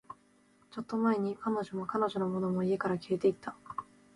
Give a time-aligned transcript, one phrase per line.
[0.71, 3.55] ちょっと前に、彼女も、彼女のものも、家から消えていった